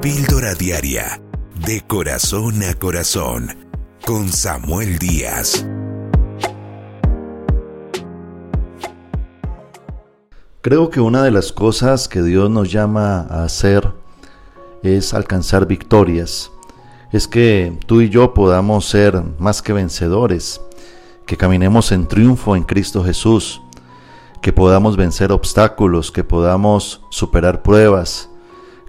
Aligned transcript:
Píldora 0.00 0.54
Diaria, 0.54 1.20
de 1.66 1.80
corazón 1.80 2.62
a 2.62 2.72
corazón, 2.74 3.48
con 4.06 4.28
Samuel 4.28 4.96
Díaz. 5.00 5.66
Creo 10.60 10.88
que 10.90 11.00
una 11.00 11.24
de 11.24 11.32
las 11.32 11.50
cosas 11.50 12.06
que 12.06 12.22
Dios 12.22 12.48
nos 12.48 12.70
llama 12.70 13.26
a 13.28 13.42
hacer 13.42 13.92
es 14.84 15.14
alcanzar 15.14 15.66
victorias. 15.66 16.52
Es 17.10 17.26
que 17.26 17.76
tú 17.86 18.00
y 18.00 18.08
yo 18.08 18.34
podamos 18.34 18.88
ser 18.88 19.20
más 19.40 19.62
que 19.62 19.72
vencedores, 19.72 20.60
que 21.26 21.36
caminemos 21.36 21.90
en 21.90 22.06
triunfo 22.06 22.54
en 22.54 22.62
Cristo 22.62 23.02
Jesús, 23.02 23.62
que 24.42 24.52
podamos 24.52 24.96
vencer 24.96 25.32
obstáculos, 25.32 26.12
que 26.12 26.22
podamos 26.22 27.02
superar 27.10 27.62
pruebas, 27.62 28.30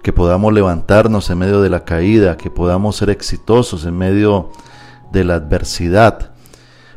que 0.02 0.12
podamos 0.12 0.52
levantarnos 0.52 1.28
en 1.30 1.38
medio 1.38 1.60
de 1.60 1.70
la 1.70 1.84
caída, 1.84 2.36
que 2.36 2.50
podamos 2.50 2.96
ser 2.96 3.10
exitosos 3.10 3.84
en 3.84 3.96
medio 3.96 4.50
de 5.12 5.24
la 5.24 5.34
adversidad. 5.34 6.32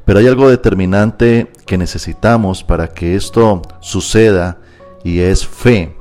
Pero 0.06 0.20
hay 0.20 0.28
algo 0.28 0.50
determinante 0.50 1.52
que 1.66 1.78
necesitamos 1.78 2.64
para 2.64 2.90
que 2.90 3.16
esto 3.16 3.62
suceda 3.80 4.58
y 5.04 5.20
es 5.20 5.46
fe. 5.48 5.96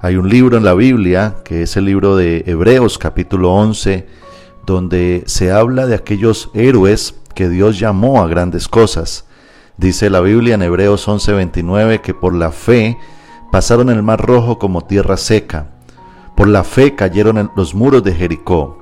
Hay 0.00 0.16
un 0.16 0.28
libro 0.28 0.56
en 0.56 0.64
la 0.64 0.74
Biblia, 0.74 1.36
que 1.44 1.62
es 1.62 1.76
el 1.76 1.86
libro 1.86 2.16
de 2.16 2.44
Hebreos 2.46 2.98
capítulo 2.98 3.52
11, 3.54 4.06
donde 4.64 5.24
se 5.26 5.50
habla 5.50 5.86
de 5.86 5.94
aquellos 5.94 6.50
héroes 6.54 7.14
que 7.34 7.48
Dios 7.48 7.78
llamó 7.78 8.22
a 8.22 8.28
grandes 8.28 8.68
cosas. 8.68 9.24
Dice 9.76 10.10
la 10.10 10.20
Biblia 10.20 10.54
en 10.54 10.62
Hebreos 10.62 11.06
11:29 11.08 12.00
que 12.00 12.14
por 12.14 12.34
la 12.34 12.50
fe 12.50 12.98
pasaron 13.50 13.88
el 13.90 14.02
mar 14.02 14.24
rojo 14.24 14.58
como 14.58 14.82
tierra 14.82 15.16
seca 15.16 15.77
por 16.38 16.46
la 16.46 16.62
fe 16.62 16.94
cayeron 16.94 17.36
en 17.36 17.50
los 17.56 17.74
muros 17.74 18.04
de 18.04 18.14
Jericó. 18.14 18.78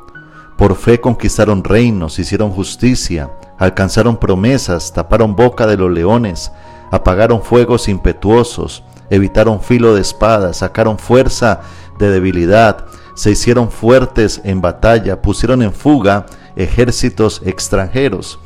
Por 0.59 0.77
fe 0.77 1.01
conquistaron 1.01 1.65
reinos, 1.65 2.19
hicieron 2.19 2.51
justicia, 2.51 3.31
alcanzaron 3.57 4.19
promesas, 4.19 4.93
taparon 4.93 5.35
boca 5.35 5.67
de 5.67 5.79
los 5.79 5.91
leones, 5.91 6.53
apagaron 6.91 7.41
fuegos 7.41 7.89
impetuosos, 7.89 8.85
evitaron 9.09 9.63
filo 9.63 9.95
de 9.95 10.03
espada, 10.03 10.53
sacaron 10.53 10.99
fuerza 10.99 11.63
de 11.99 12.11
debilidad, 12.11 12.85
se 13.15 13.31
hicieron 13.31 13.71
fuertes 13.71 14.43
en 14.45 14.61
batalla, 14.61 15.23
pusieron 15.23 15.63
en 15.63 15.73
fuga 15.73 16.27
ejércitos 16.57 17.41
extranjeros. 17.47 18.39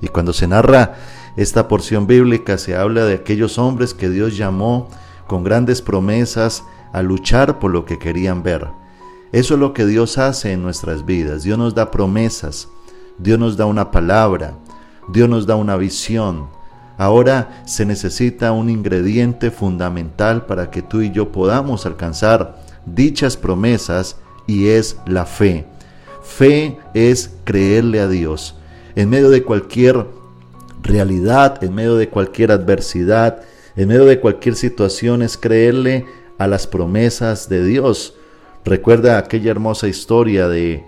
Y 0.00 0.06
cuando 0.06 0.32
se 0.32 0.46
narra 0.46 0.94
esta 1.36 1.66
porción 1.66 2.06
bíblica 2.06 2.58
se 2.58 2.76
habla 2.76 3.06
de 3.06 3.14
aquellos 3.14 3.58
hombres 3.58 3.92
que 3.92 4.08
Dios 4.08 4.36
llamó 4.36 4.88
con 5.26 5.42
grandes 5.42 5.82
promesas 5.82 6.62
a 6.92 7.02
luchar 7.02 7.58
por 7.58 7.70
lo 7.70 7.84
que 7.84 7.98
querían 7.98 8.42
ver. 8.42 8.68
Eso 9.32 9.54
es 9.54 9.60
lo 9.60 9.72
que 9.72 9.86
Dios 9.86 10.18
hace 10.18 10.52
en 10.52 10.62
nuestras 10.62 11.06
vidas. 11.06 11.42
Dios 11.42 11.58
nos 11.58 11.74
da 11.74 11.90
promesas, 11.90 12.68
Dios 13.18 13.38
nos 13.38 13.56
da 13.56 13.66
una 13.66 13.90
palabra, 13.90 14.54
Dios 15.08 15.28
nos 15.28 15.46
da 15.46 15.56
una 15.56 15.76
visión. 15.76 16.48
Ahora 16.98 17.62
se 17.66 17.86
necesita 17.86 18.52
un 18.52 18.68
ingrediente 18.68 19.50
fundamental 19.50 20.46
para 20.46 20.70
que 20.70 20.82
tú 20.82 21.00
y 21.00 21.10
yo 21.10 21.32
podamos 21.32 21.86
alcanzar 21.86 22.58
dichas 22.84 23.36
promesas 23.36 24.16
y 24.46 24.68
es 24.68 24.98
la 25.06 25.24
fe. 25.24 25.66
Fe 26.22 26.78
es 26.94 27.34
creerle 27.44 28.00
a 28.00 28.08
Dios. 28.08 28.54
En 28.94 29.08
medio 29.08 29.30
de 29.30 29.42
cualquier 29.42 30.06
realidad, 30.82 31.62
en 31.64 31.74
medio 31.74 31.96
de 31.96 32.08
cualquier 32.08 32.52
adversidad, 32.52 33.42
en 33.76 33.88
medio 33.88 34.04
de 34.04 34.20
cualquier 34.20 34.54
situación, 34.54 35.22
es 35.22 35.36
creerle 35.38 36.04
a 36.38 36.46
las 36.46 36.66
promesas 36.66 37.48
de 37.48 37.64
Dios. 37.64 38.14
Recuerda 38.64 39.18
aquella 39.18 39.50
hermosa 39.50 39.88
historia 39.88 40.48
de 40.48 40.84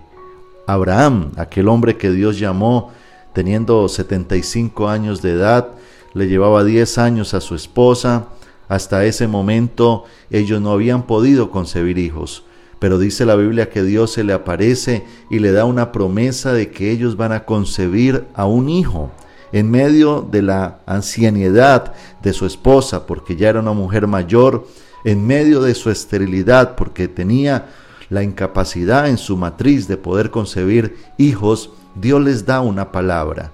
Abraham, 0.67 1.31
aquel 1.37 1.67
hombre 1.67 1.97
que 1.97 2.11
Dios 2.11 2.39
llamó 2.39 2.91
teniendo 3.33 3.87
75 3.89 4.87
años 4.87 5.21
de 5.21 5.33
edad, 5.33 5.71
le 6.13 6.27
llevaba 6.27 6.63
10 6.63 6.97
años 6.97 7.33
a 7.33 7.41
su 7.41 7.53
esposa, 7.53 8.29
hasta 8.69 9.05
ese 9.05 9.27
momento 9.27 10.05
ellos 10.31 10.61
no 10.61 10.71
habían 10.71 11.03
podido 11.03 11.51
concebir 11.51 11.97
hijos, 11.97 12.45
pero 12.79 12.97
dice 12.97 13.25
la 13.25 13.35
Biblia 13.35 13.69
que 13.69 13.83
Dios 13.83 14.13
se 14.13 14.23
le 14.23 14.31
aparece 14.31 15.03
y 15.29 15.39
le 15.39 15.51
da 15.51 15.65
una 15.65 15.91
promesa 15.91 16.53
de 16.53 16.71
que 16.71 16.91
ellos 16.91 17.17
van 17.17 17.33
a 17.33 17.43
concebir 17.43 18.25
a 18.33 18.45
un 18.45 18.69
hijo. 18.69 19.11
En 19.51 19.69
medio 19.69 20.21
de 20.21 20.41
la 20.41 20.79
ancianidad 20.85 21.93
de 22.21 22.33
su 22.33 22.45
esposa, 22.45 23.05
porque 23.05 23.35
ya 23.35 23.49
era 23.49 23.59
una 23.59 23.73
mujer 23.73 24.07
mayor, 24.07 24.65
en 25.05 25.25
medio 25.25 25.61
de 25.61 25.73
su 25.75 25.89
esterilidad, 25.89 26.75
porque 26.75 27.07
tenía 27.07 27.69
la 28.09 28.23
incapacidad 28.23 29.07
en 29.07 29.17
su 29.17 29.37
matriz 29.37 29.87
de 29.87 29.97
poder 29.97 30.31
concebir 30.31 30.97
hijos, 31.17 31.69
Dios 31.95 32.21
les 32.21 32.45
da 32.45 32.59
una 32.59 32.91
palabra. 32.91 33.51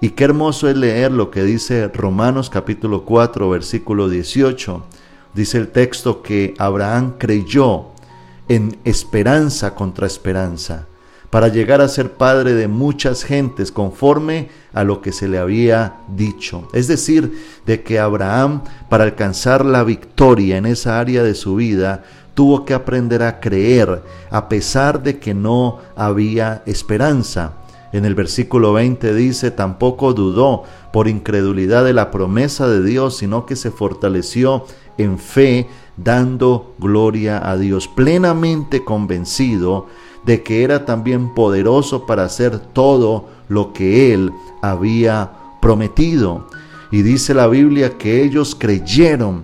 Y 0.00 0.10
qué 0.10 0.24
hermoso 0.24 0.68
es 0.68 0.76
leer 0.76 1.12
lo 1.12 1.30
que 1.30 1.42
dice 1.42 1.88
Romanos 1.88 2.48
capítulo 2.48 3.04
4, 3.04 3.50
versículo 3.50 4.08
18. 4.08 4.82
Dice 5.34 5.58
el 5.58 5.68
texto 5.68 6.22
que 6.22 6.54
Abraham 6.58 7.14
creyó 7.18 7.86
en 8.48 8.78
esperanza 8.84 9.74
contra 9.74 10.06
esperanza 10.06 10.86
para 11.30 11.48
llegar 11.48 11.80
a 11.80 11.88
ser 11.88 12.12
padre 12.12 12.54
de 12.54 12.68
muchas 12.68 13.24
gentes 13.24 13.72
conforme 13.72 14.48
a 14.74 14.84
lo 14.84 15.00
que 15.00 15.12
se 15.12 15.28
le 15.28 15.38
había 15.38 15.94
dicho. 16.08 16.68
Es 16.72 16.88
decir, 16.88 17.32
de 17.64 17.82
que 17.82 17.98
Abraham, 17.98 18.62
para 18.88 19.04
alcanzar 19.04 19.64
la 19.64 19.84
victoria 19.84 20.56
en 20.56 20.66
esa 20.66 20.98
área 21.00 21.22
de 21.22 21.34
su 21.34 21.56
vida, 21.56 22.02
tuvo 22.34 22.64
que 22.64 22.74
aprender 22.74 23.22
a 23.22 23.40
creer 23.40 24.02
a 24.30 24.48
pesar 24.48 25.02
de 25.02 25.18
que 25.18 25.34
no 25.34 25.78
había 25.96 26.62
esperanza. 26.66 27.54
En 27.92 28.04
el 28.04 28.16
versículo 28.16 28.72
20 28.72 29.14
dice, 29.14 29.52
tampoco 29.52 30.14
dudó 30.14 30.64
por 30.92 31.06
incredulidad 31.06 31.84
de 31.84 31.92
la 31.92 32.10
promesa 32.10 32.66
de 32.66 32.82
Dios, 32.82 33.16
sino 33.18 33.46
que 33.46 33.54
se 33.54 33.70
fortaleció 33.70 34.64
en 34.98 35.18
fe, 35.18 35.68
dando 35.96 36.74
gloria 36.78 37.48
a 37.48 37.56
Dios, 37.56 37.86
plenamente 37.86 38.84
convencido 38.84 39.86
de 40.26 40.42
que 40.42 40.64
era 40.64 40.84
también 40.84 41.34
poderoso 41.34 42.06
para 42.06 42.24
hacer 42.24 42.58
todo 42.58 43.28
lo 43.48 43.72
que 43.72 44.14
él 44.14 44.32
había 44.62 45.32
prometido. 45.60 46.48
Y 46.90 47.02
dice 47.02 47.34
la 47.34 47.46
Biblia 47.46 47.98
que 47.98 48.22
ellos 48.22 48.54
creyeron 48.54 49.42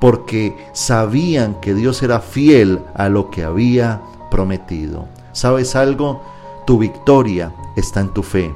porque 0.00 0.56
sabían 0.72 1.60
que 1.60 1.74
Dios 1.74 2.02
era 2.02 2.20
fiel 2.20 2.80
a 2.94 3.08
lo 3.08 3.30
que 3.30 3.44
había 3.44 4.00
prometido. 4.30 5.08
¿Sabes 5.32 5.74
algo? 5.76 6.22
Tu 6.66 6.78
victoria 6.78 7.54
está 7.76 8.00
en 8.00 8.08
tu 8.08 8.22
fe, 8.22 8.52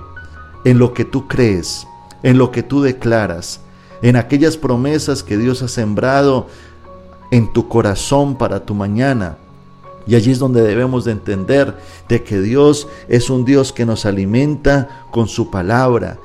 en 0.65 0.79
lo 0.79 0.93
que 0.93 1.05
tú 1.05 1.27
crees, 1.27 1.87
en 2.23 2.39
lo 2.39 2.51
que 2.51 2.63
tú 2.63 2.83
declaras, 2.83 3.61
en 4.03 4.17
aquellas 4.17 4.57
promesas 4.57 5.23
que 5.23 5.39
Dios 5.39 5.63
ha 5.63 5.69
sembrado 5.69 6.47
en 7.31 7.53
tu 7.53 7.69
corazón 7.69 8.37
para 8.37 8.65
tu 8.65 8.75
mañana. 8.75 9.39
Y 10.07 10.15
allí 10.15 10.31
es 10.31 10.39
donde 10.39 10.63
debemos 10.63 11.05
de 11.05 11.13
entender 11.13 11.77
de 12.09 12.23
que 12.23 12.41
Dios 12.41 12.89
es 13.09 13.31
un 13.31 13.45
Dios 13.45 13.73
que 13.73 13.87
nos 13.87 14.05
alimenta 14.07 15.07
con 15.11 15.29
su 15.29 15.51
palabra 15.51 16.19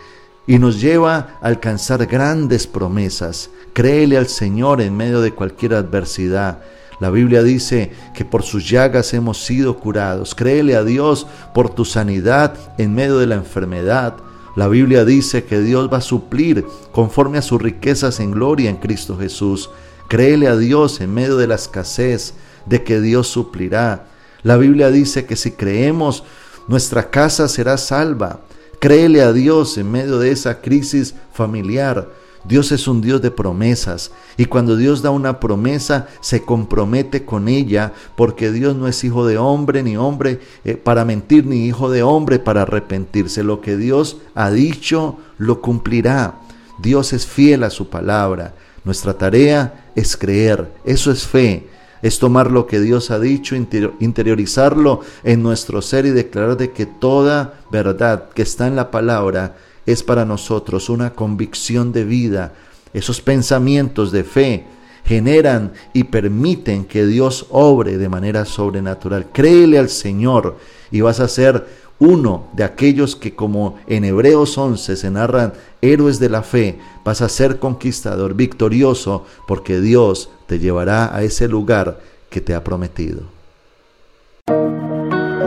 y 0.47 0.57
nos 0.59 0.79
lleva 0.79 1.37
a 1.41 1.47
alcanzar 1.47 2.05
grandes 2.05 2.65
promesas. 2.65 3.49
Créele 3.73 4.17
al 4.17 4.27
Señor 4.27 4.81
en 4.81 4.95
medio 4.95 5.21
de 5.21 5.33
cualquier 5.33 5.73
adversidad. 5.73 6.59
La 6.99 7.11
Biblia 7.11 7.43
dice 7.43 7.91
que 8.15 8.25
por 8.25 8.41
sus 8.41 8.67
llagas 8.67 9.13
hemos 9.13 9.37
sido 9.45 9.77
curados. 9.77 10.33
Créele 10.33 10.75
a 10.75 10.83
Dios 10.83 11.27
por 11.53 11.69
tu 11.69 11.85
sanidad 11.85 12.55
en 12.79 12.95
medio 12.95 13.19
de 13.19 13.27
la 13.27 13.35
enfermedad. 13.35 14.15
La 14.55 14.67
Biblia 14.67 15.05
dice 15.05 15.43
que 15.43 15.59
Dios 15.59 15.89
va 15.93 15.97
a 15.97 16.01
suplir 16.01 16.65
conforme 16.91 17.37
a 17.37 17.43
sus 17.43 17.61
riquezas 17.61 18.19
en 18.19 18.31
gloria 18.31 18.71
en 18.71 18.77
Cristo 18.77 19.15
Jesús. 19.15 19.69
Créele 20.07 20.47
a 20.47 20.57
Dios 20.57 20.99
en 20.99 21.13
medio 21.13 21.37
de 21.37 21.45
la 21.45 21.55
escasez 21.55 22.33
de 22.67 22.83
que 22.83 23.01
Dios 23.01 23.27
suplirá. 23.27 24.07
La 24.43 24.57
Biblia 24.57 24.91
dice 24.91 25.25
que 25.25 25.35
si 25.35 25.51
creemos, 25.51 26.23
nuestra 26.67 27.09
casa 27.09 27.47
será 27.47 27.77
salva. 27.77 28.41
Créele 28.79 29.21
a 29.21 29.33
Dios 29.33 29.77
en 29.77 29.91
medio 29.91 30.19
de 30.19 30.31
esa 30.31 30.61
crisis 30.61 31.15
familiar. 31.33 32.09
Dios 32.43 32.71
es 32.71 32.87
un 32.87 33.01
Dios 33.01 33.21
de 33.21 33.31
promesas 33.31 34.11
y 34.37 34.45
cuando 34.45 34.77
Dios 34.77 35.01
da 35.01 35.09
una 35.09 35.39
promesa 35.41 36.07
se 36.21 36.43
compromete 36.43 37.25
con 37.25 37.49
ella 37.49 37.91
porque 38.15 38.51
Dios 38.51 38.75
no 38.75 38.87
es 38.87 39.03
hijo 39.03 39.25
de 39.25 39.37
hombre 39.37 39.83
ni 39.83 39.97
hombre 39.97 40.39
eh, 40.63 40.77
para 40.77 41.03
mentir 41.03 41.45
ni 41.45 41.65
hijo 41.65 41.89
de 41.89 42.03
hombre 42.03 42.39
para 42.39 42.61
arrepentirse. 42.61 43.43
Lo 43.43 43.59
que 43.59 43.75
Dios 43.75 44.17
ha 44.33 44.49
dicho 44.49 45.17
lo 45.37 45.59
cumplirá. 45.61 46.39
Dios 46.79 47.11
es 47.11 47.25
fiel 47.25 47.63
a 47.63 47.69
su 47.69 47.89
palabra. 47.89 48.53
Nuestra 48.85 49.17
tarea 49.17 49.91
es 49.95 50.15
creer. 50.15 50.71
Eso 50.85 51.11
es 51.11 51.27
fe 51.27 51.67
es 52.07 52.19
tomar 52.19 52.51
lo 52.51 52.67
que 52.67 52.79
Dios 52.79 53.11
ha 53.11 53.19
dicho, 53.19 53.55
interiorizarlo 53.55 55.01
en 55.23 55.43
nuestro 55.43 55.81
ser 55.81 56.05
y 56.05 56.11
declarar 56.11 56.55
de 56.55 56.71
que 56.71 56.85
toda 56.85 57.59
verdad 57.71 58.29
que 58.33 58.43
está 58.43 58.67
en 58.67 58.75
la 58.75 58.91
palabra 58.91 59.57
es 59.85 60.03
para 60.03 60.25
nosotros 60.25 60.89
una 60.89 61.13
convicción 61.13 61.91
de 61.91 62.05
vida, 62.05 62.53
esos 62.93 63.21
pensamientos 63.21 64.11
de 64.11 64.23
fe, 64.23 64.65
generan 65.05 65.73
y 65.93 66.05
permiten 66.05 66.85
que 66.85 67.05
Dios 67.05 67.47
obre 67.49 67.97
de 67.97 68.09
manera 68.09 68.45
sobrenatural. 68.45 69.27
Créele 69.31 69.77
al 69.77 69.89
Señor 69.89 70.57
y 70.91 71.01
vas 71.01 71.19
a 71.19 71.27
ser 71.27 71.86
uno 71.99 72.47
de 72.53 72.63
aquellos 72.63 73.15
que 73.15 73.35
como 73.35 73.77
en 73.87 74.05
Hebreos 74.05 74.57
11 74.57 74.95
se 74.95 75.11
narran 75.11 75.53
héroes 75.81 76.19
de 76.19 76.29
la 76.29 76.43
fe, 76.43 76.79
vas 77.03 77.21
a 77.21 77.29
ser 77.29 77.59
conquistador, 77.59 78.35
victorioso, 78.35 79.25
porque 79.47 79.79
Dios 79.79 80.29
te 80.45 80.59
llevará 80.59 81.15
a 81.15 81.23
ese 81.23 81.47
lugar 81.47 81.99
que 82.29 82.41
te 82.41 82.53
ha 82.53 82.63
prometido. 82.63 83.23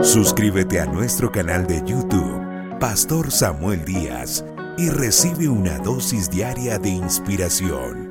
Suscríbete 0.03 0.79
a 0.79 0.87
nuestro 0.87 1.31
canal 1.31 1.67
de 1.67 1.81
YouTube, 1.85 2.79
Pastor 2.79 3.31
Samuel 3.31 3.85
Díaz, 3.85 4.43
y 4.77 4.89
recibe 4.89 5.47
una 5.47 5.77
dosis 5.77 6.29
diaria 6.29 6.79
de 6.79 6.89
inspiración. 6.89 8.10